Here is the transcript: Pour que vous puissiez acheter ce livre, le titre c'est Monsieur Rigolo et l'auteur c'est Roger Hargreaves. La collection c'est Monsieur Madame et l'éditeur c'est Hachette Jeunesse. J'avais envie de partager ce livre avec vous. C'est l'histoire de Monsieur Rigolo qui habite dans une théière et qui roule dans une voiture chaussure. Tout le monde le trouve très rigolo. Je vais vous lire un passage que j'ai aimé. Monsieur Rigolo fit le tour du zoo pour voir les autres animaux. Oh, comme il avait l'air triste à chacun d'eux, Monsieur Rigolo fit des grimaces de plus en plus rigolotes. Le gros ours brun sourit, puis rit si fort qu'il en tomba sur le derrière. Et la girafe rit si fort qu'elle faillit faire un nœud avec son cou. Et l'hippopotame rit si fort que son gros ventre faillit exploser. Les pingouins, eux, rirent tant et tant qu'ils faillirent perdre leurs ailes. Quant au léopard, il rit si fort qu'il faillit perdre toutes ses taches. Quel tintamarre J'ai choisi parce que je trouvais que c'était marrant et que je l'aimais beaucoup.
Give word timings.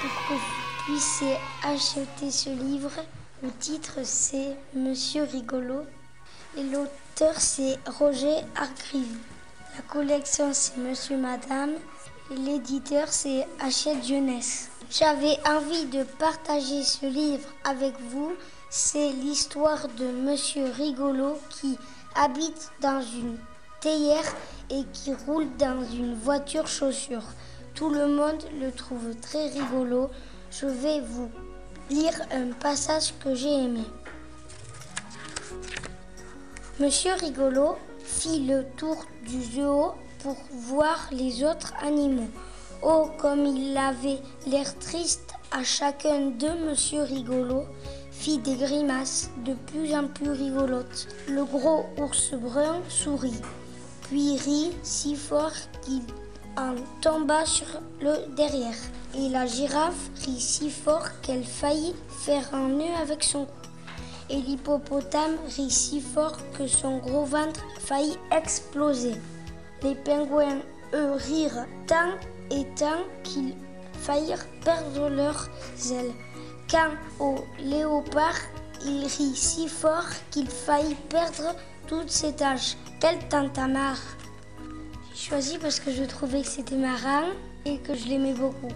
Pour 0.00 0.10
que 0.28 0.34
vous 0.34 0.84
puissiez 0.84 1.36
acheter 1.64 2.30
ce 2.30 2.50
livre, 2.50 2.90
le 3.42 3.50
titre 3.50 3.98
c'est 4.04 4.56
Monsieur 4.74 5.24
Rigolo 5.24 5.84
et 6.56 6.62
l'auteur 6.62 7.34
c'est 7.38 7.78
Roger 7.98 8.36
Hargreaves. 8.54 9.18
La 9.76 9.82
collection 9.88 10.52
c'est 10.52 10.76
Monsieur 10.76 11.16
Madame 11.16 11.72
et 12.30 12.36
l'éditeur 12.36 13.08
c'est 13.08 13.46
Hachette 13.60 14.04
Jeunesse. 14.04 14.68
J'avais 14.90 15.38
envie 15.48 15.86
de 15.86 16.02
partager 16.04 16.82
ce 16.82 17.06
livre 17.06 17.48
avec 17.64 17.94
vous. 18.10 18.32
C'est 18.74 19.12
l'histoire 19.12 19.86
de 19.98 20.06
Monsieur 20.06 20.64
Rigolo 20.64 21.38
qui 21.50 21.76
habite 22.14 22.72
dans 22.80 23.02
une 23.02 23.36
théière 23.82 24.24
et 24.70 24.84
qui 24.94 25.12
roule 25.12 25.46
dans 25.58 25.84
une 25.92 26.14
voiture 26.14 26.66
chaussure. 26.66 27.34
Tout 27.74 27.90
le 27.90 28.06
monde 28.06 28.42
le 28.58 28.72
trouve 28.72 29.14
très 29.20 29.48
rigolo. 29.50 30.08
Je 30.50 30.64
vais 30.64 31.02
vous 31.02 31.30
lire 31.90 32.18
un 32.30 32.52
passage 32.52 33.12
que 33.22 33.34
j'ai 33.34 33.52
aimé. 33.52 33.84
Monsieur 36.80 37.12
Rigolo 37.12 37.76
fit 38.02 38.46
le 38.46 38.64
tour 38.78 39.04
du 39.26 39.42
zoo 39.42 39.92
pour 40.22 40.38
voir 40.50 41.10
les 41.12 41.44
autres 41.44 41.74
animaux. 41.82 42.30
Oh, 42.82 43.10
comme 43.18 43.44
il 43.44 43.76
avait 43.76 44.22
l'air 44.46 44.78
triste 44.78 45.34
à 45.50 45.62
chacun 45.62 46.30
d'eux, 46.30 46.54
Monsieur 46.70 47.02
Rigolo 47.02 47.66
fit 48.22 48.38
des 48.38 48.54
grimaces 48.54 49.30
de 49.44 49.54
plus 49.66 49.92
en 49.96 50.06
plus 50.06 50.30
rigolotes. 50.30 51.08
Le 51.28 51.44
gros 51.44 51.86
ours 51.98 52.34
brun 52.34 52.80
sourit, 52.88 53.40
puis 54.02 54.36
rit 54.36 54.70
si 54.84 55.16
fort 55.16 55.50
qu'il 55.80 56.02
en 56.56 56.76
tomba 57.00 57.44
sur 57.44 57.66
le 58.00 58.32
derrière. 58.36 58.76
Et 59.16 59.28
la 59.28 59.46
girafe 59.46 60.08
rit 60.24 60.40
si 60.40 60.70
fort 60.70 61.08
qu'elle 61.22 61.42
faillit 61.42 61.96
faire 62.20 62.48
un 62.54 62.68
nœud 62.68 62.94
avec 63.02 63.24
son 63.24 63.46
cou. 63.46 63.52
Et 64.30 64.36
l'hippopotame 64.36 65.36
rit 65.56 65.70
si 65.72 66.00
fort 66.00 66.36
que 66.56 66.68
son 66.68 66.98
gros 66.98 67.24
ventre 67.24 67.64
faillit 67.80 68.18
exploser. 68.30 69.16
Les 69.82 69.96
pingouins, 69.96 70.60
eux, 70.94 71.14
rirent 71.14 71.66
tant 71.88 72.12
et 72.52 72.66
tant 72.76 73.02
qu'ils 73.24 73.56
faillirent 73.94 74.46
perdre 74.64 75.08
leurs 75.08 75.48
ailes. 75.90 76.14
Quant 76.70 76.90
au 77.20 77.44
léopard, 77.58 78.38
il 78.84 79.04
rit 79.04 79.36
si 79.36 79.68
fort 79.68 80.08
qu'il 80.30 80.48
faillit 80.48 80.96
perdre 81.08 81.54
toutes 81.86 82.10
ses 82.10 82.34
taches. 82.34 82.76
Quel 83.00 83.18
tintamarre 83.28 84.00
J'ai 85.14 85.28
choisi 85.28 85.58
parce 85.58 85.80
que 85.80 85.90
je 85.92 86.04
trouvais 86.04 86.42
que 86.42 86.48
c'était 86.48 86.76
marrant 86.76 87.28
et 87.64 87.78
que 87.78 87.94
je 87.94 88.08
l'aimais 88.08 88.34
beaucoup. 88.34 88.72